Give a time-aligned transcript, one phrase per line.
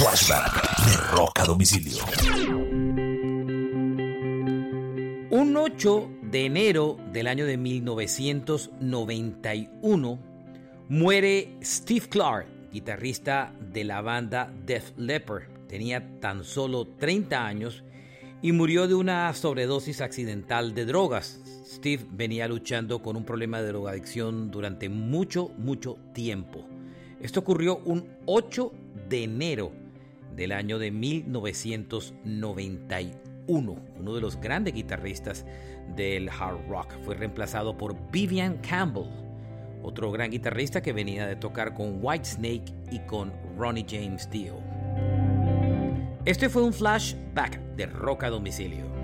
[0.00, 0.56] Flashback
[0.86, 1.98] de Rock a Domicilio.
[5.28, 10.18] Un 8 de enero del año de 1991
[10.88, 15.42] muere Steve Clark, guitarrista de la banda Def Leppard.
[15.68, 17.84] Tenía tan solo 30 años
[18.40, 21.42] y murió de una sobredosis accidental de drogas.
[21.66, 26.64] Steve venía luchando con un problema de drogadicción durante mucho, mucho tiempo.
[27.20, 28.72] Esto ocurrió un 8
[29.10, 29.72] de enero
[30.36, 33.76] del año de 1991.
[33.98, 35.46] Uno de los grandes guitarristas
[35.96, 39.08] del hard rock fue reemplazado por Vivian Campbell,
[39.82, 44.56] otro gran guitarrista que venía de tocar con Whitesnake y con Ronnie James Dio.
[46.24, 48.99] Este fue un flashback de rock a domicilio.